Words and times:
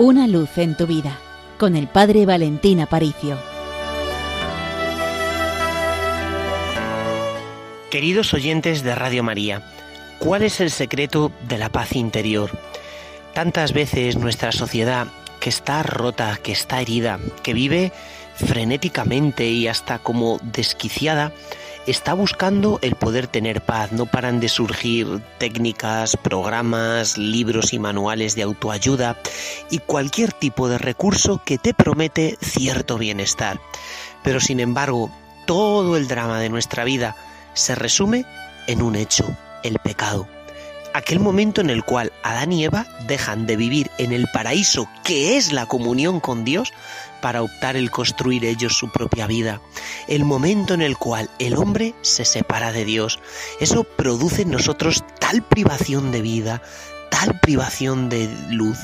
Una 0.00 0.28
luz 0.28 0.58
en 0.58 0.76
tu 0.76 0.86
vida 0.86 1.18
con 1.58 1.74
el 1.74 1.88
Padre 1.88 2.24
Valentín 2.24 2.78
Aparicio. 2.78 3.36
Queridos 7.90 8.32
oyentes 8.32 8.84
de 8.84 8.94
Radio 8.94 9.24
María, 9.24 9.60
¿cuál 10.20 10.44
es 10.44 10.60
el 10.60 10.70
secreto 10.70 11.32
de 11.48 11.58
la 11.58 11.68
paz 11.70 11.96
interior? 11.96 12.52
Tantas 13.34 13.72
veces 13.72 14.16
nuestra 14.16 14.52
sociedad, 14.52 15.08
que 15.40 15.48
está 15.48 15.82
rota, 15.82 16.38
que 16.40 16.52
está 16.52 16.80
herida, 16.80 17.18
que 17.42 17.52
vive 17.52 17.90
frenéticamente 18.36 19.48
y 19.48 19.66
hasta 19.66 19.98
como 19.98 20.38
desquiciada, 20.44 21.32
está 21.90 22.14
buscando 22.14 22.78
el 22.82 22.94
poder 22.94 23.26
tener 23.26 23.60
paz. 23.60 23.92
No 23.92 24.06
paran 24.06 24.40
de 24.40 24.48
surgir 24.48 25.22
técnicas, 25.38 26.16
programas, 26.16 27.18
libros 27.18 27.72
y 27.72 27.78
manuales 27.78 28.34
de 28.34 28.42
autoayuda 28.42 29.16
y 29.70 29.78
cualquier 29.78 30.32
tipo 30.32 30.68
de 30.68 30.78
recurso 30.78 31.42
que 31.44 31.58
te 31.58 31.74
promete 31.74 32.36
cierto 32.40 32.98
bienestar. 32.98 33.60
Pero 34.22 34.40
sin 34.40 34.60
embargo, 34.60 35.10
todo 35.46 35.96
el 35.96 36.08
drama 36.08 36.40
de 36.40 36.50
nuestra 36.50 36.84
vida 36.84 37.16
se 37.54 37.74
resume 37.74 38.24
en 38.66 38.82
un 38.82 38.96
hecho, 38.96 39.24
el 39.62 39.78
pecado. 39.78 40.28
Aquel 40.98 41.20
momento 41.20 41.60
en 41.60 41.70
el 41.70 41.84
cual 41.84 42.12
Adán 42.24 42.52
y 42.52 42.64
Eva 42.64 42.84
dejan 43.06 43.46
de 43.46 43.54
vivir 43.54 43.88
en 43.98 44.10
el 44.10 44.26
paraíso 44.32 44.88
que 45.04 45.36
es 45.36 45.52
la 45.52 45.64
comunión 45.64 46.18
con 46.18 46.44
Dios 46.44 46.72
para 47.22 47.40
optar 47.40 47.76
el 47.76 47.92
construir 47.92 48.44
ellos 48.44 48.76
su 48.76 48.90
propia 48.90 49.28
vida. 49.28 49.60
El 50.08 50.24
momento 50.24 50.74
en 50.74 50.82
el 50.82 50.98
cual 50.98 51.30
el 51.38 51.54
hombre 51.54 51.94
se 52.02 52.24
separa 52.24 52.72
de 52.72 52.84
Dios. 52.84 53.20
Eso 53.60 53.84
produce 53.84 54.42
en 54.42 54.50
nosotros 54.50 55.04
tal 55.20 55.40
privación 55.44 56.10
de 56.10 56.20
vida, 56.20 56.62
tal 57.12 57.38
privación 57.38 58.08
de 58.08 58.28
luz, 58.50 58.78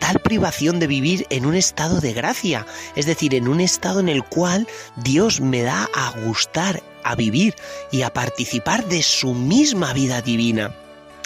tal 0.00 0.18
privación 0.18 0.80
de 0.80 0.88
vivir 0.88 1.24
en 1.30 1.46
un 1.46 1.54
estado 1.54 2.00
de 2.00 2.12
gracia, 2.12 2.66
es 2.96 3.06
decir, 3.06 3.32
en 3.32 3.46
un 3.46 3.60
estado 3.60 4.00
en 4.00 4.08
el 4.08 4.24
cual 4.24 4.66
Dios 4.96 5.40
me 5.40 5.62
da 5.62 5.88
a 5.94 6.10
gustar, 6.26 6.82
a 7.04 7.14
vivir 7.14 7.54
y 7.92 8.02
a 8.02 8.12
participar 8.12 8.86
de 8.86 9.04
su 9.04 9.34
misma 9.34 9.92
vida 9.92 10.20
divina, 10.20 10.74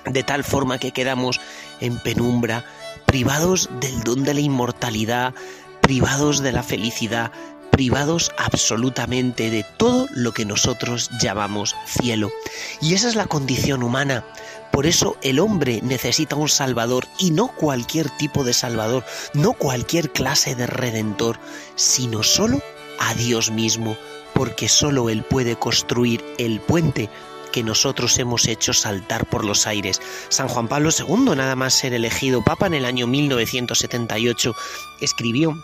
de 0.06 0.22
tal 0.22 0.44
forma 0.44 0.78
que 0.78 0.92
quedamos 0.92 1.40
en 1.80 1.98
penumbra, 1.98 2.64
privados 3.06 3.68
del 3.80 4.02
don 4.02 4.24
de 4.24 4.34
la 4.34 4.40
inmortalidad, 4.40 5.34
privados 5.80 6.40
de 6.40 6.52
la 6.52 6.62
felicidad, 6.62 7.32
privados 7.70 8.30
absolutamente 8.38 9.50
de 9.50 9.64
todo 9.76 10.06
lo 10.14 10.32
que 10.32 10.44
nosotros 10.44 11.10
llamamos 11.20 11.74
cielo. 11.86 12.30
Y 12.80 12.94
esa 12.94 13.08
es 13.08 13.16
la 13.16 13.26
condición 13.26 13.82
humana. 13.82 14.24
Por 14.70 14.86
eso 14.86 15.16
el 15.22 15.40
hombre 15.40 15.80
necesita 15.82 16.36
un 16.36 16.48
Salvador 16.48 17.06
y 17.18 17.32
no 17.32 17.48
cualquier 17.48 18.10
tipo 18.10 18.44
de 18.44 18.52
Salvador, 18.52 19.04
no 19.32 19.52
cualquier 19.52 20.10
clase 20.10 20.54
de 20.54 20.66
redentor, 20.66 21.38
sino 21.76 22.22
solo 22.22 22.62
a 22.98 23.14
Dios 23.14 23.50
mismo, 23.50 23.96
porque 24.34 24.68
solo 24.68 25.10
Él 25.10 25.22
puede 25.22 25.56
construir 25.56 26.24
el 26.38 26.60
puente 26.60 27.08
que 27.54 27.62
nosotros 27.62 28.18
hemos 28.18 28.48
hecho 28.48 28.72
saltar 28.72 29.26
por 29.26 29.44
los 29.44 29.68
aires. 29.68 30.02
San 30.28 30.48
Juan 30.48 30.66
Pablo 30.66 30.90
II, 30.90 31.36
nada 31.36 31.54
más 31.54 31.72
ser 31.72 31.94
elegido 31.94 32.42
Papa 32.42 32.66
en 32.66 32.74
el 32.74 32.84
año 32.84 33.06
1978, 33.06 34.56
escribió 35.00 35.56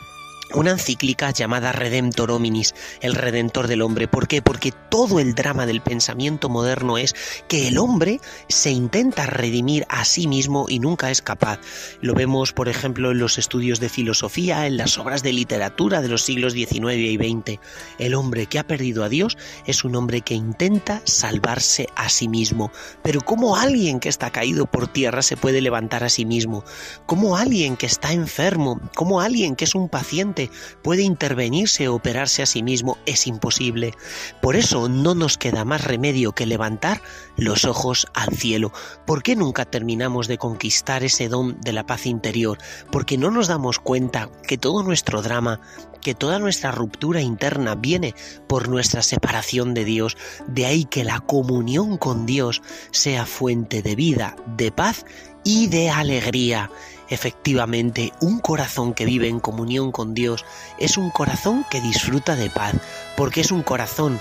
una 0.55 0.73
encíclica 0.73 1.31
llamada 1.31 1.73
Redemptor 1.73 2.31
Hominis, 2.31 2.75
el 3.01 3.15
redentor 3.15 3.69
del 3.69 3.83
hombre. 3.83 4.09
¿Por 4.09 4.29
qué? 4.29 4.43
Porque 4.43 4.73
todo 4.73 5.20
el 5.20 5.34
drama 5.34 5.67
del 5.67 5.81
pensamiento 5.81 6.48
moderno 6.48 6.98
es 6.98 7.15
que 7.48 7.69
el 7.69 7.79
hombre 7.79 8.20
se 8.48 8.71
intenta 8.71 9.27
redimir 9.27 9.87
a 9.89 10.05
sí 10.05 10.27
mismo 10.27 10.67
y 10.69 10.78
nunca 10.78 11.11
es 11.11 11.23
capaz. 11.23 11.61
Lo 12.01 12.15
vemos, 12.15 12.53
por 12.53 12.69
ejemplo, 12.69 13.11
en 13.11 13.19
los 13.19 13.39
estudios 13.39 13.81
de 13.81 13.89
filosofía, 13.89 14.67
en 14.67 14.77
las 14.77 14.98
obras 14.98 15.23
de 15.23 15.33
literatura 15.33 16.01
de 16.01 16.09
los 16.09 16.23
siglos 16.23 16.53
XIX 16.53 16.95
y 16.97 17.16
XX. 17.16 17.60
El 17.99 18.15
hombre 18.15 18.47
que 18.47 18.59
ha 18.59 18.66
perdido 18.66 19.05
a 19.05 19.09
Dios 19.09 19.39
es 19.66 19.84
un 19.84 19.97
hombre 19.97 20.21
que 20.21 20.34
intenta 20.34 21.03
salvarse 21.05 21.89
a 21.97 22.09
sí 22.09 22.28
mismo. 22.28 22.72
Pero 23.03 23.21
¿cómo 23.21 23.56
alguien 23.56 24.00
que 24.00 24.09
está 24.09 24.31
caído 24.31 24.66
por 24.66 24.89
tierra 24.89 25.22
se 25.22 25.37
puede 25.37 25.60
levantar 25.60 26.05
a 26.05 26.09
sí 26.09 26.25
mismo? 26.25 26.65
¿Cómo 27.06 27.37
alguien 27.37 27.77
que 27.77 27.87
está 27.87 28.12
enfermo? 28.12 28.81
¿Cómo 28.94 29.21
alguien 29.21 29.56
que 29.56 29.65
es 29.65 29.75
un 29.75 29.89
paciente 29.89 30.40
puede 30.83 31.03
intervenirse 31.03 31.89
o 31.89 31.95
operarse 31.97 32.43
a 32.43 32.47
sí 32.47 32.62
mismo 32.62 32.97
es 33.05 33.27
imposible. 33.27 33.93
Por 34.41 34.56
eso 34.56 34.89
no 34.89 35.15
nos 35.15 35.37
queda 35.37 35.65
más 35.65 35.84
remedio 35.84 36.33
que 36.33 36.47
levantar 36.47 37.03
los 37.37 37.65
ojos 37.65 38.06
al 38.15 38.34
cielo. 38.34 38.73
¿Por 39.06 39.23
qué 39.23 39.37
nunca 39.37 39.65
terminamos 39.65 40.28
de 40.28 40.39
conquistar 40.39 41.03
ese 41.03 41.28
don 41.28 41.61
de 41.61 41.73
la 41.73 41.84
paz 41.84 42.06
interior? 42.06 42.59
Porque 42.93 43.19
no 43.19 43.31
nos 43.31 43.49
damos 43.49 43.78
cuenta 43.78 44.31
que 44.47 44.56
todo 44.56 44.83
nuestro 44.83 45.21
drama, 45.21 45.61
que 46.01 46.15
toda 46.15 46.39
nuestra 46.39 46.71
ruptura 46.71 47.21
interna 47.21 47.75
viene 47.75 48.15
por 48.47 48.69
nuestra 48.69 49.03
separación 49.03 49.75
de 49.75 49.84
Dios. 49.84 50.17
De 50.47 50.67
ahí 50.67 50.84
que 50.84 51.05
la 51.05 51.21
comunión 51.21 51.99
con 51.99 52.27
Dios 52.27 52.62
sea 52.91 53.27
fuente 53.27 53.83
de 53.83 53.95
vida, 53.95 54.37
de 54.57 54.72
paz 54.72 55.05
y 55.45 55.69
de 55.69 55.91
alegría. 55.91 56.71
Efectivamente, 57.09 58.12
un 58.21 58.39
corazón 58.39 58.95
que 58.95 59.05
vive 59.05 59.28
en 59.28 59.41
comunión 59.41 59.91
con 59.91 60.15
Dios 60.15 60.45
es 60.78 60.97
un 60.97 61.11
corazón 61.11 61.67
que 61.71 61.81
disfruta 61.81 62.37
de 62.37 62.51
paz, 62.51 62.75
porque 63.17 63.41
es 63.41 63.51
un 63.51 63.62
corazón 63.62 64.21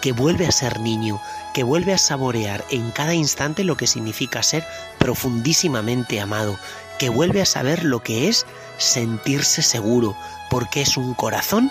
que 0.00 0.12
vuelve 0.12 0.46
a 0.46 0.52
ser 0.52 0.80
niño, 0.80 1.20
que 1.54 1.62
vuelve 1.62 1.92
a 1.92 1.98
saborear 1.98 2.64
en 2.70 2.90
cada 2.90 3.14
instante 3.14 3.64
lo 3.64 3.76
que 3.76 3.86
significa 3.86 4.42
ser 4.42 4.64
profundísimamente 4.98 6.20
amado, 6.20 6.58
que 6.98 7.08
vuelve 7.08 7.42
a 7.42 7.46
saber 7.46 7.84
lo 7.84 8.02
que 8.02 8.28
es 8.28 8.46
sentirse 8.78 9.62
seguro, 9.62 10.16
porque 10.50 10.82
es 10.82 10.96
un 10.96 11.14
corazón 11.14 11.70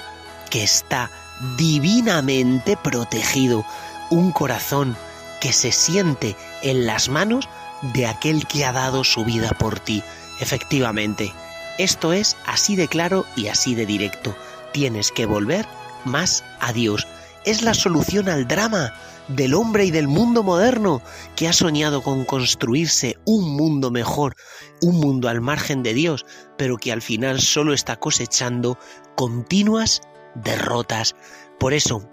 que 0.50 0.64
está 0.64 1.10
divinamente 1.58 2.78
protegido, 2.78 3.66
un 4.10 4.32
corazón 4.32 4.96
que 5.42 5.52
se 5.52 5.72
siente 5.72 6.36
en 6.62 6.86
las 6.86 7.10
manos 7.10 7.50
de 7.82 8.06
aquel 8.06 8.46
que 8.48 8.66
ha 8.66 8.72
dado 8.72 9.04
su 9.04 9.26
vida 9.26 9.50
por 9.58 9.80
ti. 9.80 10.04
Efectivamente, 10.40 11.34
esto 11.78 12.14
es 12.14 12.38
así 12.46 12.76
de 12.76 12.88
claro 12.88 13.26
y 13.36 13.48
así 13.48 13.76
de 13.76 13.86
directo. 13.86 14.36
Tienes 14.74 15.12
que 15.12 15.26
volver 15.26 15.68
más 16.06 16.44
a 16.60 16.74
Dios. 16.74 17.08
Es 17.46 17.62
la 17.62 17.74
solución 17.74 18.30
al 18.30 18.48
drama 18.48 18.94
del 19.28 19.54
hombre 19.54 19.86
y 19.86 19.92
del 19.92 20.08
mundo 20.08 20.44
moderno 20.44 21.02
que 21.36 21.48
ha 21.48 21.54
soñado 21.54 22.02
con 22.02 22.26
construirse 22.26 23.18
un 23.26 23.56
mundo 23.56 23.92
mejor, 23.92 24.36
un 24.82 25.00
mundo 25.00 25.30
al 25.30 25.42
margen 25.42 25.84
de 25.84 25.94
Dios, 25.94 26.26
pero 26.58 26.78
que 26.78 26.92
al 26.92 27.02
final 27.02 27.40
solo 27.40 27.74
está 27.74 27.96
cosechando 27.98 28.78
continuas 29.16 30.02
derrotas. 30.36 31.16
Por 31.60 31.74
eso, 31.74 32.08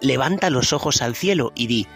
levanta 0.00 0.50
los 0.50 0.72
ojos 0.72 1.02
al 1.02 1.14
cielo 1.14 1.52
y 1.54 1.66
di, 1.66 1.86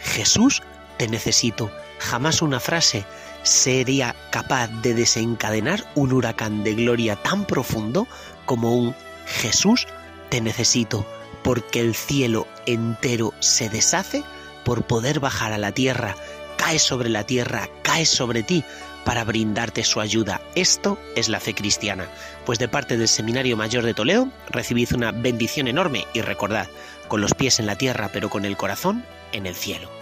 Jesús, 0.00 0.62
te 0.98 1.08
necesito. 1.08 1.70
Jamás 2.02 2.42
una 2.42 2.58
frase, 2.58 3.04
sería 3.44 4.14
capaz 4.30 4.68
de 4.82 4.92
desencadenar 4.92 5.84
un 5.94 6.12
huracán 6.12 6.64
de 6.64 6.74
gloria 6.74 7.16
tan 7.16 7.44
profundo 7.44 8.06
como 8.44 8.76
un 8.76 8.94
Jesús, 9.24 9.86
te 10.28 10.40
necesito, 10.40 11.06
porque 11.44 11.80
el 11.80 11.94
cielo 11.94 12.46
entero 12.66 13.32
se 13.38 13.68
deshace 13.68 14.24
por 14.64 14.84
poder 14.84 15.20
bajar 15.20 15.52
a 15.52 15.58
la 15.58 15.72
tierra, 15.72 16.16
cae 16.58 16.78
sobre 16.78 17.08
la 17.08 17.24
tierra, 17.24 17.68
cae 17.82 18.04
sobre 18.04 18.42
ti 18.42 18.64
para 19.04 19.24
brindarte 19.24 19.84
su 19.84 20.00
ayuda. 20.00 20.40
Esto 20.54 20.98
es 21.16 21.28
la 21.28 21.40
fe 21.40 21.54
cristiana. 21.54 22.08
Pues 22.44 22.58
de 22.58 22.68
parte 22.68 22.96
del 22.96 23.08
Seminario 23.08 23.56
Mayor 23.56 23.84
de 23.84 23.94
Toledo 23.94 24.28
recibid 24.50 24.92
una 24.92 25.12
bendición 25.12 25.68
enorme 25.68 26.06
y 26.14 26.20
recordad, 26.20 26.68
con 27.08 27.20
los 27.20 27.34
pies 27.34 27.60
en 27.60 27.66
la 27.66 27.76
tierra 27.76 28.10
pero 28.12 28.28
con 28.28 28.44
el 28.44 28.56
corazón 28.56 29.04
en 29.32 29.46
el 29.46 29.54
cielo. 29.54 30.01